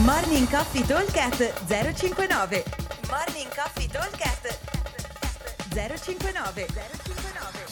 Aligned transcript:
Morning 0.00 0.48
Coffee 0.48 0.86
Talkcast 0.86 1.66
059 1.66 2.64
Morning 3.10 3.54
Coffee 3.54 3.86
Talkcast 3.86 4.58
059 5.68 6.66
059 6.66 7.66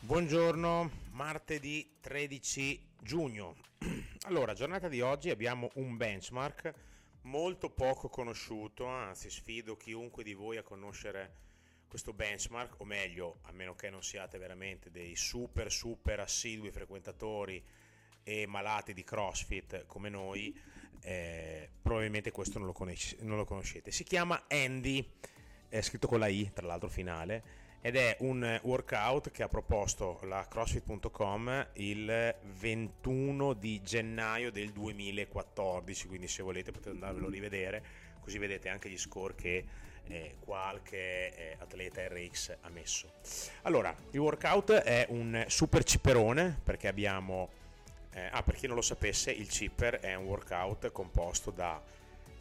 Buongiorno, 0.00 0.90
martedì 1.12 1.98
13 2.00 2.94
giugno. 3.00 3.54
Allora, 4.26 4.52
giornata 4.52 4.88
di 4.88 5.00
oggi 5.00 5.30
abbiamo 5.30 5.70
un 5.74 5.96
benchmark 5.96 6.74
molto 7.22 7.70
poco 7.70 8.08
conosciuto, 8.08 8.86
anzi 8.86 9.30
sfido 9.30 9.76
chiunque 9.76 10.24
di 10.24 10.34
voi 10.34 10.56
a 10.56 10.64
conoscere 10.64 11.36
questo 11.86 12.12
benchmark, 12.12 12.80
o 12.80 12.84
meglio, 12.84 13.38
a 13.42 13.52
meno 13.52 13.76
che 13.76 13.88
non 13.88 14.02
siate 14.02 14.36
veramente 14.36 14.90
dei 14.90 15.14
super 15.14 15.70
super 15.70 16.18
assidui 16.18 16.72
frequentatori 16.72 17.64
e 18.30 18.46
malati 18.46 18.94
di 18.94 19.02
CrossFit 19.02 19.86
come 19.86 20.08
noi, 20.08 20.56
eh, 21.02 21.68
probabilmente 21.82 22.30
questo 22.30 22.58
non 22.58 22.68
lo, 22.68 22.72
conosci- 22.72 23.16
non 23.22 23.36
lo, 23.36 23.44
conoscete. 23.44 23.90
Si 23.90 24.04
chiama 24.04 24.44
Andy, 24.46 25.04
è 25.68 25.80
scritto 25.80 26.06
con 26.06 26.20
la 26.20 26.28
I 26.28 26.48
tra 26.52 26.64
l'altro 26.64 26.88
finale, 26.88 27.58
ed 27.80 27.96
è 27.96 28.16
un 28.20 28.60
workout 28.62 29.32
che 29.32 29.42
ha 29.42 29.48
proposto 29.48 30.20
la 30.24 30.46
CrossFit.com 30.46 31.70
il 31.74 32.36
21 32.58 33.54
di 33.54 33.82
gennaio 33.82 34.52
del 34.52 34.70
2014, 34.70 36.06
quindi 36.06 36.28
se 36.28 36.44
volete 36.44 36.70
potete 36.70 36.90
andarvelo 36.90 37.26
a 37.26 37.30
rivedere, 37.30 37.82
così 38.20 38.38
vedete 38.38 38.68
anche 38.68 38.88
gli 38.88 38.98
score 38.98 39.34
che 39.34 39.64
eh, 40.06 40.36
qualche 40.38 41.34
eh, 41.34 41.56
atleta 41.58 42.06
RX 42.06 42.58
ha 42.60 42.68
messo. 42.68 43.10
Allora, 43.62 43.92
il 44.12 44.20
workout 44.20 44.70
è 44.70 45.06
un 45.08 45.44
super 45.48 45.82
ciperone 45.82 46.60
perché 46.62 46.86
abbiamo 46.86 47.59
eh, 48.12 48.28
ah, 48.30 48.42
per 48.42 48.54
chi 48.54 48.66
non 48.66 48.76
lo 48.76 48.82
sapesse, 48.82 49.30
il 49.30 49.48
Chipper 49.48 50.00
è 50.00 50.14
un 50.14 50.24
workout 50.24 50.90
composto 50.90 51.50
da 51.50 51.82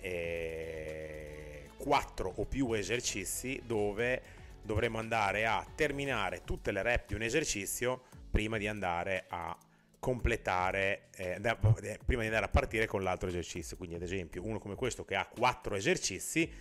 eh, 0.02 1.69
4 1.77 2.33
o 2.35 2.45
più 2.45 2.71
esercizi 2.73 3.61
dove 3.66 4.21
dovremo 4.61 4.97
andare 4.99 5.45
a 5.45 5.66
terminare 5.75 6.43
tutte 6.43 6.71
le 6.71 6.81
rep 6.81 7.08
di 7.08 7.13
un 7.13 7.21
esercizio 7.21 8.03
prima 8.30 8.58
di 8.58 8.67
andare 8.67 9.25
a 9.30 9.58
completare, 9.99 11.09
eh, 11.16 11.39
eh 11.41 11.99
prima 12.05 12.21
di 12.21 12.27
andare 12.27 12.45
a 12.45 12.49
partire 12.49 12.86
con 12.86 13.03
l'altro 13.03 13.30
esercizio. 13.30 13.77
Quindi, 13.77 13.95
ad 13.95 14.02
esempio, 14.02 14.43
uno 14.43 14.59
come 14.59 14.75
questo 14.75 15.05
che 15.05 15.15
ha 15.15 15.25
4 15.25 15.75
esercizi 15.75 16.52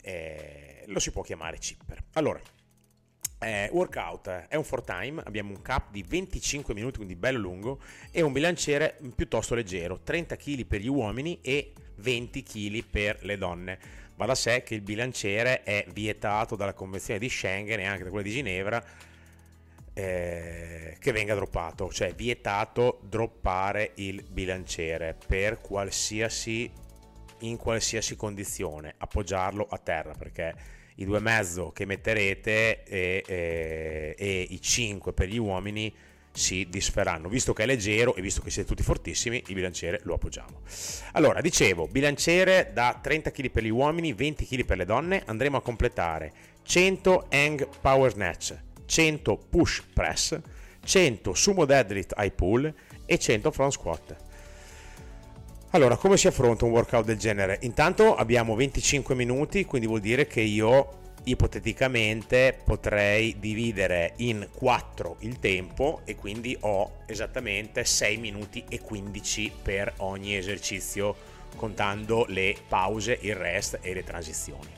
eh, 0.00 0.84
lo 0.86 1.00
si 1.00 1.10
può 1.10 1.22
chiamare 1.22 1.58
Chipper. 1.58 2.02
Allora, 2.12 2.40
eh, 3.38 3.68
workout 3.72 4.28
è 4.48 4.56
un 4.56 4.66
4 4.66 4.82
time, 4.82 5.22
abbiamo 5.24 5.50
un 5.50 5.62
cap 5.62 5.90
di 5.90 6.04
25 6.06 6.74
minuti, 6.74 6.96
quindi 6.96 7.16
bello 7.16 7.38
lungo, 7.38 7.80
e 8.10 8.22
un 8.22 8.32
bilanciere 8.32 8.98
piuttosto 9.14 9.54
leggero, 9.54 10.00
30 10.02 10.36
kg 10.36 10.64
per 10.64 10.80
gli 10.80 10.88
uomini 10.88 11.38
e 11.42 11.72
20 11.96 12.42
kg 12.42 12.84
per 12.84 13.24
le 13.24 13.36
donne. 13.36 13.78
Va 14.16 14.26
da 14.26 14.34
sé 14.34 14.62
che 14.62 14.74
il 14.74 14.80
bilanciere 14.80 15.62
è 15.64 15.86
vietato 15.92 16.54
dalla 16.56 16.72
Convenzione 16.72 17.18
di 17.18 17.28
Schengen 17.28 17.80
e 17.80 17.84
anche 17.84 18.04
da 18.04 18.10
quella 18.10 18.24
di 18.24 18.30
Ginevra 18.30 18.84
eh, 19.92 20.96
che 20.98 21.12
venga 21.12 21.34
droppato, 21.34 21.92
cioè 21.92 22.14
vietato 22.14 23.00
droppare 23.02 23.92
il 23.96 24.24
bilanciere 24.28 25.16
per 25.26 25.60
qualsiasi 25.60 26.82
in 27.40 27.56
qualsiasi 27.56 28.16
condizione, 28.16 28.94
appoggiarlo 28.96 29.66
a 29.68 29.78
terra 29.78 30.14
perché 30.14 30.54
i 30.96 31.04
due 31.04 31.18
e 31.18 31.20
mezzo 31.20 31.70
che 31.70 31.84
metterete 31.86 32.84
e, 32.84 33.24
e, 33.26 34.14
e 34.16 34.46
i 34.48 34.60
5 34.60 35.12
per 35.12 35.28
gli 35.28 35.38
uomini 35.38 35.92
si 36.34 36.66
disferanno. 36.68 37.28
Visto 37.28 37.52
che 37.52 37.62
è 37.62 37.66
leggero 37.66 38.14
e 38.14 38.20
visto 38.20 38.42
che 38.42 38.50
siete 38.50 38.68
tutti 38.68 38.82
fortissimi, 38.82 39.42
il 39.46 39.54
bilanciere 39.54 40.00
lo 40.02 40.14
appoggiamo. 40.14 40.62
Allora, 41.12 41.40
dicevo, 41.40 41.86
bilanciere 41.86 42.70
da 42.72 42.98
30 43.00 43.30
kg 43.30 43.50
per 43.50 43.62
gli 43.62 43.70
uomini, 43.70 44.12
20 44.12 44.46
kg 44.46 44.64
per 44.64 44.76
le 44.76 44.84
donne, 44.84 45.22
andremo 45.24 45.56
a 45.56 45.62
completare 45.62 46.32
100 46.62 47.26
hang 47.30 47.68
power 47.80 48.10
snatch, 48.10 48.56
100 48.86 49.36
push 49.48 49.82
press, 49.92 50.38
100 50.84 51.34
sumo 51.34 51.64
deadlift 51.64 52.14
high 52.16 52.32
pull 52.32 52.72
e 53.06 53.18
100 53.18 53.50
front 53.50 53.72
squat. 53.72 54.16
Allora, 55.74 55.96
come 55.96 56.16
si 56.16 56.28
affronta 56.28 56.64
un 56.64 56.70
workout 56.70 57.04
del 57.04 57.18
genere? 57.18 57.58
Intanto 57.62 58.14
abbiamo 58.14 58.54
25 58.54 59.16
minuti, 59.16 59.64
quindi 59.64 59.88
vuol 59.88 59.98
dire 59.98 60.28
che 60.28 60.40
io 60.40 61.14
ipoteticamente 61.24 62.56
potrei 62.62 63.40
dividere 63.40 64.12
in 64.18 64.46
4 64.54 65.16
il 65.20 65.40
tempo 65.40 66.02
e 66.04 66.14
quindi 66.14 66.56
ho 66.60 66.98
esattamente 67.06 67.84
6 67.84 68.16
minuti 68.18 68.64
e 68.68 68.78
15 68.78 69.50
per 69.64 69.94
ogni 69.96 70.36
esercizio 70.36 71.16
contando 71.56 72.24
le 72.28 72.54
pause, 72.68 73.18
il 73.22 73.34
rest 73.34 73.80
e 73.82 73.94
le 73.94 74.04
transizioni. 74.04 74.70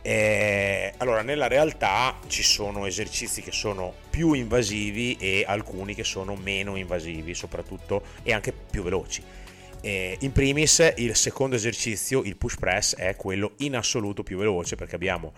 Eh, 0.00 0.94
allora, 0.96 1.20
nella 1.20 1.48
realtà 1.48 2.18
ci 2.28 2.42
sono 2.42 2.86
esercizi 2.86 3.42
che 3.42 3.52
sono 3.52 3.92
più 4.08 4.32
invasivi 4.32 5.18
e 5.20 5.44
alcuni 5.46 5.94
che 5.94 6.04
sono 6.04 6.34
meno 6.34 6.76
invasivi, 6.76 7.34
soprattutto 7.34 8.02
e 8.22 8.32
anche 8.32 8.52
più 8.52 8.82
veloci 8.82 9.42
eh, 9.84 10.16
in 10.20 10.32
primis 10.32 10.94
il 10.96 11.14
secondo 11.14 11.56
esercizio, 11.56 12.22
il 12.22 12.36
push 12.36 12.56
press, 12.56 12.96
è 12.96 13.14
quello 13.16 13.52
in 13.58 13.76
assoluto 13.76 14.22
più 14.22 14.38
veloce 14.38 14.76
perché 14.76 14.94
abbiamo 14.94 15.32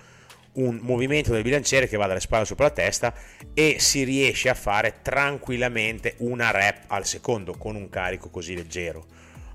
un 0.52 0.78
movimento 0.82 1.32
del 1.32 1.42
bilanciere 1.42 1.88
che 1.88 1.96
va 1.96 2.06
dalle 2.06 2.20
spalle 2.20 2.44
sopra 2.44 2.66
la 2.66 2.70
testa 2.70 3.12
e 3.52 3.76
si 3.80 4.04
riesce 4.04 4.48
a 4.48 4.54
fare 4.54 5.00
tranquillamente 5.02 6.14
una 6.18 6.52
rep 6.52 6.84
al 6.86 7.04
secondo 7.04 7.56
con 7.58 7.74
un 7.74 7.90
carico 7.90 8.30
così 8.30 8.54
leggero. 8.54 9.04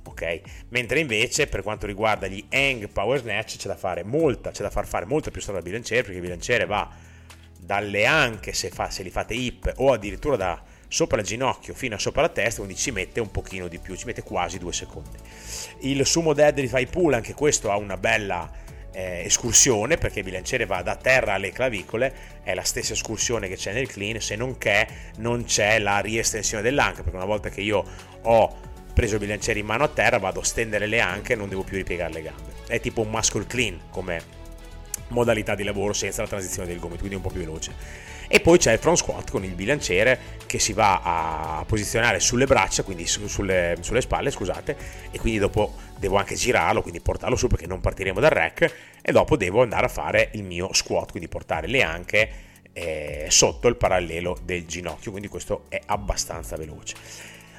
Ok? 0.03 0.41
Mentre 0.69 0.99
invece 0.99 1.47
per 1.47 1.63
quanto 1.63 1.85
riguarda 1.85 2.27
gli 2.27 2.43
hang 2.49 2.89
power 2.89 3.19
snatch 3.19 3.55
c'è 3.55 3.67
da 3.69 3.77
fare 3.77 4.03
molta, 4.03 4.51
c'è 4.51 4.61
da 4.61 4.69
far 4.69 4.85
fare 4.85 5.05
molta 5.05 5.31
più 5.31 5.39
strada 5.39 5.59
al 5.59 5.65
bilanciere 5.65 6.01
perché 6.01 6.17
il 6.17 6.23
bilanciere 6.23 6.65
va 6.65 6.89
dalle 7.57 8.05
anche 8.05 8.51
se, 8.51 8.69
fa, 8.69 8.89
se 8.89 9.03
li 9.03 9.09
fate 9.09 9.35
hip 9.35 9.71
o 9.77 9.93
addirittura 9.93 10.35
da 10.35 10.61
sopra 10.91 11.21
il 11.21 11.25
ginocchio 11.25 11.73
fino 11.73 11.95
a 11.95 11.97
sopra 11.99 12.21
la 12.21 12.27
testa, 12.27 12.61
quindi 12.61 12.75
ci 12.75 12.91
mette 12.91 13.21
un 13.21 13.31
pochino 13.31 13.69
di 13.69 13.79
più, 13.79 13.95
ci 13.95 14.05
mette 14.05 14.23
quasi 14.23 14.57
due 14.57 14.73
secondi. 14.73 15.17
Il 15.79 16.05
sumo 16.05 16.33
deadlift 16.33 16.77
high 16.77 16.89
pull, 16.89 17.13
anche 17.13 17.33
questo 17.33 17.71
ha 17.71 17.77
una 17.77 17.95
bella 17.95 18.51
eh, 18.91 19.23
escursione 19.23 19.97
perché 19.97 20.19
il 20.19 20.25
bilanciere 20.25 20.65
va 20.65 20.81
da 20.81 20.97
terra 20.97 21.35
alle 21.35 21.53
clavicole, 21.53 22.13
è 22.43 22.53
la 22.53 22.63
stessa 22.63 22.91
escursione 22.91 23.47
che 23.47 23.55
c'è 23.55 23.71
nel 23.71 23.87
clean, 23.87 24.19
se 24.19 24.35
non 24.35 24.57
che 24.57 24.85
non 25.19 25.45
c'è 25.45 25.79
la 25.79 25.99
riestensione 25.99 26.61
dell'anca, 26.61 27.03
perché 27.03 27.15
una 27.15 27.25
volta 27.25 27.47
che 27.47 27.61
io 27.61 27.85
ho 28.23 28.59
preso 28.93 29.13
il 29.13 29.21
bilanciere 29.21 29.59
in 29.59 29.65
mano 29.65 29.85
a 29.85 29.87
terra 29.87 30.17
vado 30.17 30.41
a 30.41 30.43
stendere 30.43 30.87
le 30.87 30.99
anche 30.99 31.33
e 31.33 31.35
non 31.37 31.47
devo 31.47 31.63
più 31.63 31.77
ripiegare 31.77 32.11
le 32.11 32.21
gambe. 32.21 32.51
È 32.67 32.81
tipo 32.81 32.99
un 32.99 33.09
muscle 33.09 33.45
clean 33.47 33.79
come 33.89 34.39
modalità 35.11 35.55
di 35.55 35.63
lavoro 35.63 35.93
senza 35.93 36.21
la 36.21 36.27
transizione 36.27 36.67
del 36.67 36.79
gomito, 36.79 36.99
quindi 36.99 37.15
un 37.15 37.21
po' 37.21 37.29
più 37.29 37.39
veloce. 37.39 37.73
E 38.27 38.39
poi 38.39 38.57
c'è 38.57 38.71
il 38.71 38.79
front 38.79 38.97
squat 38.97 39.29
con 39.29 39.43
il 39.43 39.53
bilanciere 39.53 40.39
che 40.45 40.57
si 40.57 40.71
va 40.71 41.01
a 41.03 41.65
posizionare 41.65 42.19
sulle 42.21 42.45
braccia, 42.45 42.83
quindi 42.83 43.05
su, 43.05 43.27
sulle, 43.27 43.75
sulle, 43.81 44.01
spalle, 44.01 44.31
scusate, 44.31 44.77
e 45.11 45.19
quindi 45.19 45.37
dopo 45.37 45.75
devo 45.97 46.15
anche 46.15 46.35
girarlo, 46.35 46.81
quindi 46.81 47.01
portarlo 47.01 47.35
su 47.35 47.47
perché 47.47 47.67
non 47.67 47.81
partiremo 47.81 48.19
dal 48.19 48.29
rack, 48.29 48.73
e 49.01 49.11
dopo 49.11 49.35
devo 49.35 49.61
andare 49.61 49.85
a 49.85 49.89
fare 49.89 50.29
il 50.33 50.43
mio 50.43 50.73
squat, 50.73 51.11
quindi 51.11 51.27
portare 51.27 51.67
le 51.67 51.83
anche 51.83 52.29
eh, 52.73 53.25
sotto 53.29 53.67
il 53.67 53.75
parallelo 53.75 54.37
del 54.43 54.65
ginocchio, 54.65 55.11
quindi 55.11 55.27
questo 55.27 55.65
è 55.67 55.81
abbastanza 55.85 56.55
veloce. 56.55 56.95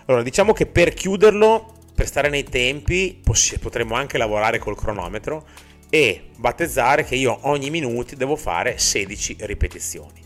Allora, 0.07 0.23
diciamo 0.23 0.53
che 0.53 0.67
per 0.67 0.95
chiuderlo, 0.95 1.75
per 1.95 2.07
stare 2.07 2.29
nei 2.29 2.45
tempi, 2.45 3.21
potremmo 3.61 3.95
anche 3.95 4.17
lavorare 4.17 4.59
col 4.59 4.77
cronometro 4.77 5.47
e 5.95 6.31
battezzare 6.39 7.05
che 7.05 7.17
io 7.17 7.39
ogni 7.43 7.69
minuto 7.69 8.17
devo 8.17 8.35
fare 8.35 8.79
16 8.79 9.37
ripetizioni. 9.41 10.23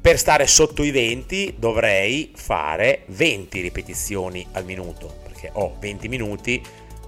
Per 0.00 0.18
stare 0.18 0.48
sotto 0.48 0.82
i 0.82 0.90
20 0.90 1.54
dovrei 1.58 2.32
fare 2.34 3.04
20 3.06 3.60
ripetizioni 3.60 4.44
al 4.54 4.64
minuto, 4.64 5.14
perché 5.22 5.50
ho 5.52 5.76
20 5.78 6.08
minuti, 6.08 6.60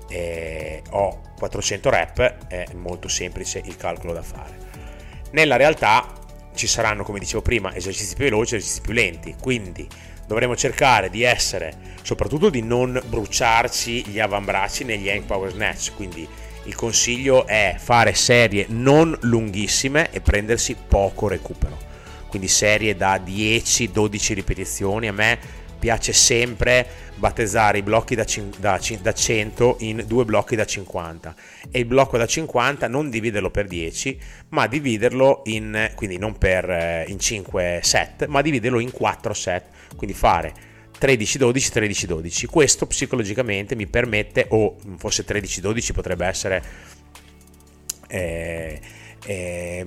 eh, 0.08 0.80
ho 0.90 1.22
400 1.36 1.90
rep, 1.90 2.46
è 2.46 2.66
molto 2.74 3.08
semplice 3.08 3.60
il 3.64 3.76
calcolo 3.76 4.12
da 4.12 4.22
fare. 4.22 4.56
Nella 5.32 5.56
realtà 5.56 6.06
ci 6.54 6.68
saranno, 6.68 7.02
come 7.02 7.18
dicevo 7.18 7.42
prima, 7.42 7.74
esercizi 7.74 8.14
più 8.14 8.26
veloci 8.26 8.54
e 8.54 8.58
esercizi 8.58 8.80
più 8.80 8.92
lenti, 8.92 9.34
quindi 9.40 9.88
dovremo 10.24 10.54
cercare 10.54 11.10
di 11.10 11.24
essere, 11.24 11.96
soprattutto 12.02 12.48
di 12.48 12.62
non 12.62 13.02
bruciarci 13.08 14.06
gli 14.06 14.20
avambracci 14.20 14.84
negli 14.84 15.10
hang 15.10 15.24
power 15.24 15.50
snatch, 15.50 15.96
quindi 15.96 16.28
il 16.64 16.74
consiglio 16.74 17.46
è 17.46 17.76
fare 17.78 18.14
serie 18.14 18.66
non 18.68 19.16
lunghissime 19.22 20.10
e 20.10 20.20
prendersi 20.20 20.76
poco 20.76 21.28
recupero. 21.28 21.78
Quindi 22.28 22.48
serie 22.48 22.94
da 22.94 23.16
10-12 23.16 24.34
ripetizioni. 24.34 25.08
A 25.08 25.12
me 25.12 25.38
piace 25.78 26.12
sempre 26.12 26.86
battezzare 27.14 27.78
i 27.78 27.82
blocchi 27.82 28.14
da, 28.14 28.24
da, 28.58 28.78
da, 29.00 29.12
100 29.12 29.76
in 29.80 30.04
due 30.06 30.24
blocchi 30.24 30.54
da 30.54 30.64
50 30.64 31.34
e 31.70 31.80
il 31.80 31.86
blocco 31.86 32.18
da 32.18 32.26
50 32.26 32.86
non 32.86 33.08
dividerlo 33.10 33.50
per 33.50 33.66
10 33.66 34.18
ma 34.50 34.66
dividerlo 34.66 35.42
in 35.46 35.90
quindi 35.94 36.18
non 36.18 36.36
per 36.36 36.68
eh, 36.68 37.04
in 37.08 37.18
5 37.18 37.80
set 37.82 38.26
ma 38.26 38.42
dividerlo 38.42 38.78
in 38.78 38.92
4 38.92 39.32
set. 39.32 39.64
Quindi 39.96 40.14
fare 40.14 40.68
13-12, 41.00 41.72
13-12. 41.72 42.46
Questo 42.46 42.86
psicologicamente 42.86 43.74
mi 43.74 43.86
permette, 43.86 44.46
o 44.50 44.76
forse 44.96 45.24
13-12 45.24 45.92
potrebbe 45.92 46.26
essere 46.26 46.62
eh, 48.08 48.80
eh, 49.24 49.86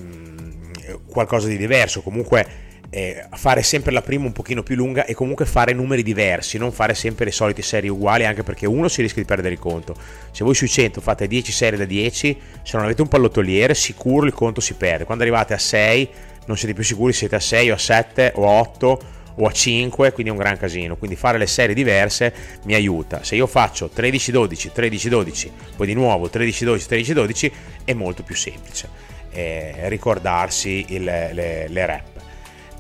qualcosa 1.06 1.48
di 1.48 1.58
diverso, 1.58 2.02
comunque 2.02 2.72
eh, 2.90 3.26
fare 3.32 3.64
sempre 3.64 3.92
la 3.92 4.04
prima 4.04 4.26
un 4.26 4.34
pochino 4.34 4.62
più 4.62 4.76
lunga 4.76 5.06
e 5.06 5.16
comunque 5.16 5.46
fare 5.46 5.74
numeri 5.74 6.04
diversi, 6.04 6.60
non 6.60 6.72
fare 6.72 6.94
sempre 6.94 7.26
le 7.26 7.32
solite 7.32 7.64
serie 7.64 7.90
uguali, 7.90 8.26
anche 8.26 8.44
perché 8.44 8.68
uno 8.68 8.88
si 8.88 9.02
rischia 9.02 9.22
di 9.22 9.28
perdere 9.28 9.56
il 9.56 9.60
conto. 9.60 9.96
Se 10.32 10.44
voi 10.44 10.54
sui 10.54 10.68
100 10.70 11.02
fate 11.02 11.28
10 11.28 11.52
serie 11.52 11.80
da 11.80 11.86
10, 11.86 12.38
se 12.62 12.76
non 12.78 12.86
avete 12.86 13.02
un 13.02 13.08
pallottoliere, 13.08 13.74
sicuro 13.74 14.28
il 14.28 14.34
conto 14.34 14.62
si 14.62 14.76
perde. 14.76 15.06
Quando 15.06 15.24
arrivate 15.24 15.56
a 15.56 15.58
6, 15.58 16.10
non 16.46 16.56
siete 16.56 16.76
più 16.76 16.84
sicuri 16.84 17.14
se 17.14 17.20
siete 17.20 17.36
a 17.36 17.40
6 17.40 17.72
o 17.72 17.74
a 17.74 17.78
7 17.78 18.32
o 18.36 18.48
a 18.48 18.60
8 18.60 19.00
o 19.36 19.46
a 19.46 19.52
5, 19.52 20.12
quindi 20.12 20.32
è 20.32 20.36
un 20.36 20.40
gran 20.40 20.58
casino. 20.58 20.96
Quindi 20.96 21.16
fare 21.16 21.38
le 21.38 21.48
serie 21.48 21.76
diverse 21.76 22.34
mi 22.66 22.74
aiuta. 22.74 23.24
Se 23.24 23.36
io 23.36 23.48
faccio 23.48 23.90
13-12, 23.94 24.72
13-12, 24.76 25.50
poi 25.76 25.88
di 25.88 25.94
nuovo 25.94 26.28
13-12, 26.28 26.86
13-12, 26.90 27.52
è 27.86 27.94
molto 27.94 28.24
più 28.24 28.36
semplice 28.36 29.12
eh, 29.34 29.90
ricordarsi 29.90 30.86
il, 30.90 31.04
le, 31.04 31.68
le 31.68 31.86
rep 31.86 32.12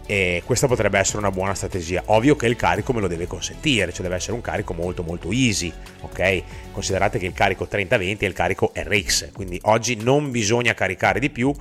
e 0.06 0.44
questa 0.46 0.68
potrebbe 0.68 1.00
essere 1.00 1.20
una 1.20 1.32
buona 1.32 1.54
strategia. 1.54 2.04
Ovvio 2.08 2.36
che 2.36 2.46
il 2.46 2.56
carico 2.56 2.94
me 2.94 3.00
lo 3.00 3.08
deve 3.08 3.26
consentire, 3.26 3.92
cioè 3.92 4.04
deve 4.04 4.16
essere 4.16 4.34
un 4.34 4.42
carico 4.42 4.74
molto 4.74 5.02
molto 5.04 5.32
easy, 5.32 5.72
ok? 6.02 6.44
Considerate 6.72 7.20
che 7.20 7.26
il 7.26 7.34
carico 7.34 7.68
30-20 7.70 8.20
è 8.20 8.26
il 8.26 8.34
carico 8.34 8.72
RX, 8.76 9.32
quindi 9.32 9.60
oggi 9.64 9.96
non 9.96 10.30
bisogna 10.30 10.74
caricare 10.74 11.20
di 11.20 11.30
più, 11.30 11.54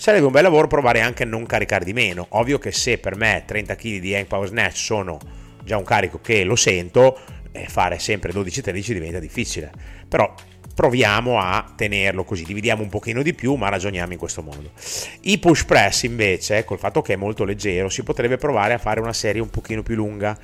sarebbe 0.00 0.24
un 0.24 0.32
bel 0.32 0.44
lavoro 0.44 0.66
provare 0.66 1.02
anche 1.02 1.24
a 1.24 1.26
non 1.26 1.44
caricare 1.44 1.84
di 1.84 1.92
meno. 1.92 2.24
Ovvio 2.30 2.58
che 2.58 2.72
se 2.72 2.96
per 2.96 3.16
me 3.16 3.42
30 3.46 3.76
kg 3.76 3.98
di 3.98 4.14
Hang 4.14 4.26
Power 4.26 4.48
Snatch 4.48 4.78
sono 4.78 5.18
già 5.62 5.76
un 5.76 5.84
carico 5.84 6.22
che 6.22 6.42
lo 6.42 6.56
sento, 6.56 7.20
eh, 7.52 7.66
fare 7.66 7.98
sempre 7.98 8.32
12-13 8.32 8.92
diventa 8.94 9.18
difficile. 9.18 9.70
Però 10.08 10.32
proviamo 10.74 11.38
a 11.38 11.74
tenerlo 11.76 12.24
così, 12.24 12.44
dividiamo 12.44 12.82
un 12.82 12.88
pochino 12.88 13.20
di 13.20 13.34
più, 13.34 13.56
ma 13.56 13.68
ragioniamo 13.68 14.12
in 14.12 14.18
questo 14.18 14.40
modo. 14.40 14.70
I 15.20 15.38
push 15.38 15.66
press 15.66 16.04
invece, 16.04 16.64
col 16.64 16.78
fatto 16.78 17.02
che 17.02 17.12
è 17.12 17.16
molto 17.16 17.44
leggero, 17.44 17.90
si 17.90 18.02
potrebbe 18.02 18.38
provare 18.38 18.72
a 18.72 18.78
fare 18.78 19.00
una 19.00 19.12
serie 19.12 19.42
un 19.42 19.50
pochino 19.50 19.82
più 19.82 19.96
lunga. 19.96 20.34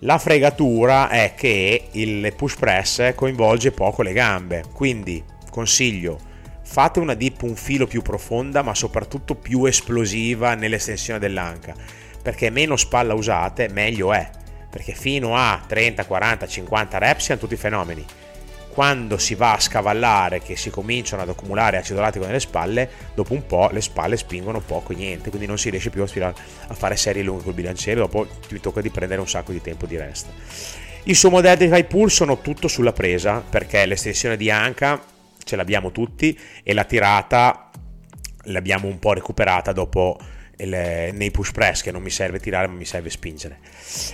La 0.00 0.18
fregatura 0.18 1.08
è 1.10 1.34
che 1.36 1.90
il 1.92 2.32
push 2.36 2.56
press 2.56 3.14
coinvolge 3.14 3.70
poco 3.70 4.02
le 4.02 4.12
gambe, 4.12 4.64
quindi 4.72 5.22
consiglio 5.48 6.32
fate 6.64 6.98
una 6.98 7.14
dip 7.14 7.42
un 7.42 7.54
filo 7.54 7.86
più 7.86 8.02
profonda, 8.02 8.62
ma 8.62 8.74
soprattutto 8.74 9.34
più 9.34 9.64
esplosiva 9.66 10.54
nell'estensione 10.54 11.18
dell'anca, 11.18 11.74
perché 12.22 12.50
meno 12.50 12.76
spalla 12.76 13.14
usate, 13.14 13.68
meglio 13.68 14.12
è, 14.12 14.28
perché 14.70 14.92
fino 14.94 15.36
a 15.36 15.62
30, 15.66 16.06
40, 16.06 16.46
50 16.46 16.98
reps 16.98 17.24
siano 17.24 17.40
tutti 17.40 17.56
fenomeni 17.56 18.04
quando 18.74 19.18
si 19.18 19.36
va 19.36 19.52
a 19.52 19.60
scavallare, 19.60 20.40
che 20.40 20.56
si 20.56 20.68
cominciano 20.68 21.22
ad 21.22 21.28
accumulare 21.28 21.76
acido 21.76 22.00
lattico 22.00 22.26
nelle 22.26 22.40
spalle, 22.40 22.90
dopo 23.14 23.32
un 23.32 23.46
po' 23.46 23.68
le 23.70 23.80
spalle 23.80 24.16
spingono 24.16 24.58
poco 24.58 24.92
e 24.92 24.96
niente, 24.96 25.28
quindi 25.28 25.46
non 25.46 25.58
si 25.58 25.70
riesce 25.70 25.90
più 25.90 26.02
a, 26.02 26.34
fare 26.74 26.96
serie 26.96 27.22
lunghe 27.22 27.44
col 27.44 27.54
bilanciere, 27.54 28.00
dopo 28.00 28.26
ti 28.48 28.58
tocca 28.58 28.80
di 28.80 28.90
prendere 28.90 29.20
un 29.20 29.28
sacco 29.28 29.52
di 29.52 29.60
tempo 29.60 29.86
di 29.86 29.96
rest. 29.96 30.26
I 31.04 31.14
suo 31.14 31.30
modelli 31.30 31.70
di 31.70 31.84
pull 31.84 32.08
sono 32.08 32.40
tutto 32.40 32.66
sulla 32.66 32.92
presa, 32.92 33.44
perché 33.48 33.86
l'estensione 33.86 34.36
di 34.36 34.50
anca 34.50 35.00
ce 35.44 35.56
l'abbiamo 35.56 35.92
tutti 35.92 36.38
e 36.62 36.74
la 36.74 36.84
tirata 36.84 37.70
l'abbiamo 38.44 38.88
un 38.88 38.98
po' 38.98 39.12
recuperata 39.12 39.72
dopo 39.72 40.18
il, 40.56 40.68
nei 40.68 41.30
push 41.30 41.52
press 41.52 41.82
che 41.82 41.90
non 41.90 42.02
mi 42.02 42.10
serve 42.10 42.40
tirare 42.40 42.66
ma 42.66 42.74
mi 42.74 42.84
serve 42.84 43.10
spingere 43.10 43.58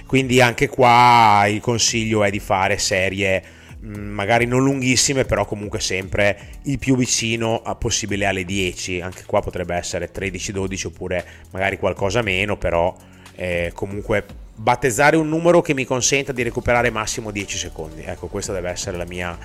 quindi 0.07 0.41
anche 0.41 0.69
qua 0.69 1.45
il 1.49 1.61
consiglio 1.61 2.25
è 2.25 2.31
di 2.31 2.41
fare 2.41 2.79
serie 2.79 3.59
Mm, 3.83 4.11
magari 4.13 4.45
non 4.45 4.63
lunghissime, 4.63 5.25
però 5.25 5.47
comunque 5.47 5.81
sempre 5.81 6.39
il 6.65 6.79
più 6.79 6.97
vicino 6.97 7.63
possibile 7.79 8.27
alle 8.27 8.45
10. 8.45 9.01
Anche 9.01 9.23
qua 9.25 9.41
potrebbe 9.41 9.75
essere 9.75 10.11
13-12 10.13 10.89
oppure 10.89 11.25
magari 11.51 11.79
qualcosa 11.79 12.21
meno, 12.21 12.59
però 12.59 12.95
eh, 13.37 13.71
comunque 13.75 14.25
battezzare 14.55 15.17
un 15.17 15.29
numero 15.29 15.63
che 15.63 15.73
mi 15.73 15.87
consenta 15.87 16.33
di 16.33 16.43
recuperare 16.43 16.91
massimo 16.91 17.31
10 17.31 17.57
secondi. 17.57 18.03
Ecco, 18.03 18.27
questo 18.27 18.53
deve 18.53 18.69
essere 18.69 18.99
la 18.99 19.07
mia, 19.07 19.39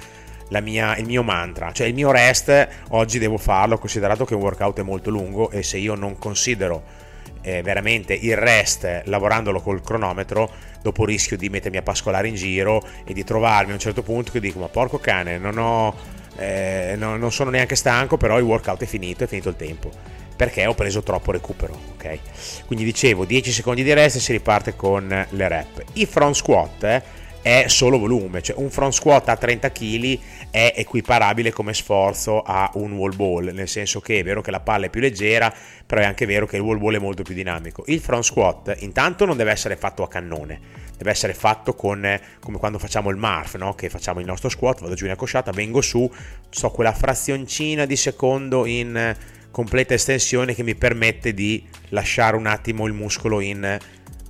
mia, 0.62 0.96
il 0.98 1.06
mio 1.06 1.24
mantra. 1.24 1.72
Cioè 1.72 1.88
il 1.88 1.94
mio 1.94 2.12
rest 2.12 2.68
oggi 2.90 3.20
devo 3.20 3.38
farlo, 3.38 3.78
considerato 3.78 4.26
che 4.26 4.36
un 4.36 4.42
workout 4.42 4.80
è 4.80 4.84
molto 4.84 5.10
lungo 5.10 5.50
e 5.50 5.64
se 5.64 5.78
io 5.78 5.96
non 5.96 6.18
considero 6.18 7.04
eh, 7.42 7.62
veramente 7.62 8.14
il 8.14 8.36
rest 8.36 9.04
lavorandolo 9.06 9.62
col 9.62 9.82
cronometro, 9.82 10.52
dopo 10.82 11.06
rischio 11.06 11.38
di 11.38 11.50
mettermi 11.50 11.78
a 11.78 11.82
pascolare 11.82 12.28
in 12.28 12.36
giro 12.36 12.82
e 13.04 13.14
di 13.14 13.24
trovarmi 13.24 13.72
a 13.72 13.74
un 13.76 13.80
certo 13.80 14.04
punto 14.04 14.32
che 14.32 14.40
dico 14.40 14.60
ma 14.60 14.68
porco 14.68 15.00
cane, 15.00 15.38
non, 15.38 15.58
ho, 15.58 15.96
eh, 16.38 16.96
no, 16.98 17.18
non 17.18 17.32
sono 17.32 17.50
neanche 17.52 17.76
stanco, 17.76 18.18
però 18.18 18.38
il 18.38 18.44
workout 18.44 18.82
è 18.82 18.86
finito, 18.86 19.24
è 19.24 19.28
finito 19.28 19.50
il 19.50 19.56
tempo 19.56 19.92
perché 20.36 20.66
ho 20.66 20.74
preso 20.74 21.02
troppo 21.02 21.32
recupero, 21.32 21.78
ok? 21.94 22.66
Quindi 22.66 22.84
dicevo 22.84 23.26
10 23.26 23.52
secondi 23.52 23.84
di 23.84 23.94
rest 23.94 24.18
e 24.18 24.20
si 24.20 24.34
riparte 24.34 24.76
con 24.76 25.08
le 25.30 25.48
rep. 25.48 25.84
I 25.94 26.06
front 26.06 26.36
squat 26.36 26.84
eh, 26.84 27.04
è 27.46 27.66
solo 27.68 28.00
volume, 28.00 28.42
cioè 28.42 28.58
un 28.58 28.72
front 28.72 28.94
squat 28.94 29.30
a 29.30 29.38
30 29.38 29.72
kg 29.72 30.20
è 30.50 30.74
equiparabile 30.78 31.52
come 31.52 31.76
sforzo 31.76 32.42
a 32.42 32.72
un 32.74 32.94
wall 32.94 33.16
ball, 33.16 33.52
nel 33.52 33.68
senso 33.68 34.00
che 34.00 34.18
è 34.18 34.24
vero 34.24 34.42
che 34.42 34.50
la 34.50 34.62
palla 34.62 34.88
è 34.88 34.90
più 34.90 35.00
leggera, 35.00 35.54
però 35.86 36.02
è 36.02 36.06
anche 36.06 36.26
vero 36.26 36.48
che 36.48 36.56
il 36.56 36.64
wall 36.64 36.80
ball 36.80 36.96
è 36.96 36.98
molto 36.98 37.22
più 37.22 37.36
dinamico. 37.36 37.84
Il 37.86 38.00
front 38.00 38.24
squat 38.24 38.78
intanto 38.80 39.26
non 39.26 39.38
deve 39.38 39.52
essere 39.52 39.76
fatto 39.76 40.02
a 40.02 40.08
cannone, 40.08 40.60
deve 40.98 41.12
essere 41.12 41.36
fatto 41.36 41.76
con, 41.76 42.20
come 42.40 42.58
quando 42.58 42.80
facciamo 42.80 43.12
il 43.12 43.18
marf, 43.18 43.58
no? 43.58 43.76
che 43.76 43.90
facciamo 43.92 44.20
il 44.20 44.26
nostro 44.26 44.50
squat, 44.50 44.82
vado 44.82 44.96
giù 44.96 45.06
in 45.06 45.12
accosciata, 45.12 45.52
vengo 45.52 45.82
su, 45.82 46.12
so 46.50 46.72
quella 46.72 46.94
frazioncina 46.94 47.86
di 47.86 47.96
secondo 47.96 48.66
in 48.66 49.16
completa 49.52 49.94
estensione 49.94 50.56
che 50.56 50.64
mi 50.64 50.74
permette 50.74 51.32
di 51.36 51.64
lasciare 51.90 52.38
un 52.38 52.48
attimo 52.48 52.88
il 52.88 52.94
muscolo 52.94 53.40
in 53.40 53.78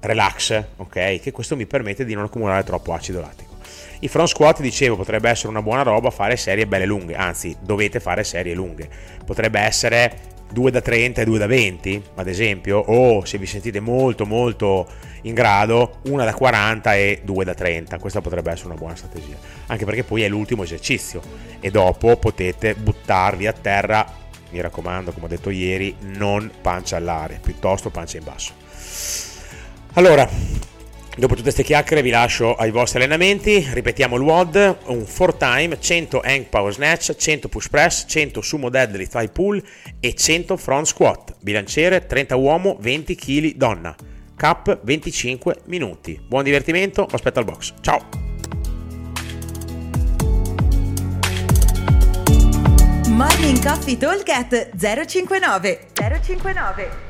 relax, 0.06 0.64
ok? 0.78 1.20
Che 1.20 1.32
questo 1.32 1.56
mi 1.56 1.66
permette 1.66 2.06
di 2.06 2.14
non 2.14 2.26
accumulare 2.26 2.64
troppo 2.64 2.94
acido 2.94 3.22
lattico. 3.22 3.54
I 4.00 4.08
front 4.08 4.30
squat, 4.30 4.62
dicevo, 4.62 4.96
potrebbe 4.96 5.30
essere 5.30 5.50
una 5.50 5.62
buona 5.62 5.82
roba 5.84 6.10
fare 6.10 6.36
serie 6.36 6.68
belle 6.68 6.86
lunghe, 6.86 7.16
anzi, 7.16 7.56
dovete 7.60 8.00
fare 8.00 8.24
serie 8.24 8.54
lunghe. 8.54 8.88
Potrebbe 9.26 9.60
essere 9.60 10.34
2 10.52 10.72
da 10.72 10.82
30 10.82 11.22
e 11.22 11.26
2 11.26 11.38
da 11.38 11.48
20, 11.48 12.04
ad 12.16 12.28
esempio, 12.28 12.78
o 12.78 13.26
se 13.26 13.38
vi 13.38 13.46
sentite 13.46 13.80
molto 13.80 14.26
molto 14.26 14.88
in 15.24 15.34
grado, 15.34 16.00
1 16.04 16.24
da 16.24 16.34
40 16.34 16.96
e 16.96 17.22
2 17.24 17.46
da 17.46 17.54
30. 17.54 17.98
Questa 17.98 18.22
potrebbe 18.22 18.52
essere 18.52 18.68
una 18.68 18.78
buona 18.78 18.96
strategia, 18.96 19.38
anche 19.68 19.86
perché 19.86 20.04
poi 20.04 20.24
è 20.24 20.28
l'ultimo 20.28 20.64
esercizio 20.64 21.22
e 21.60 21.72
dopo 21.72 22.16
potete 22.18 22.76
buttarvi 22.76 23.48
a 23.48 23.54
terra, 23.54 24.06
mi 24.52 24.62
raccomando, 24.62 25.12
come 25.12 25.26
ho 25.26 25.30
detto 25.30 25.50
ieri, 25.50 25.96
non 26.02 26.52
pancia 26.62 26.98
all'aria, 26.98 27.40
piuttosto 27.42 27.90
pancia 27.90 28.18
in 28.18 28.24
basso. 28.24 28.54
Allora, 29.98 30.28
dopo 31.16 31.30
tutte 31.30 31.44
queste 31.44 31.64
chiacchiere 31.64 32.02
vi 32.02 32.10
lascio 32.10 32.54
ai 32.54 32.70
vostri 32.70 33.00
allenamenti, 33.00 33.66
ripetiamo 33.72 34.18
il 34.18 34.24
WOD, 34.24 34.78
un 34.88 35.06
4 35.06 35.38
time, 35.38 35.80
100 35.80 36.20
hang 36.20 36.46
power 36.48 36.74
snatch, 36.74 37.16
100 37.16 37.48
push 37.48 37.70
press, 37.70 38.04
100 38.06 38.42
sumo 38.42 38.68
deadlift 38.68 39.12
thigh 39.12 39.32
pull 39.32 39.64
e 40.02 40.14
100 40.14 40.58
front 40.58 40.86
squat, 40.88 41.36
bilanciere 41.40 42.06
30 42.06 42.36
uomo, 42.36 42.76
20 42.78 43.16
kg 43.16 43.54
donna, 43.54 43.96
cap 44.36 44.82
25 44.84 45.62
minuti. 45.68 46.22
Buon 46.28 46.44
divertimento, 46.44 47.08
aspetto 47.10 47.40
al 47.40 47.46
box, 47.46 47.74
ciao! 47.80 48.06
Morning 53.12 53.64
Coffee 53.64 53.96
Talk 53.96 54.76
059 54.76 55.88
059 55.94 57.05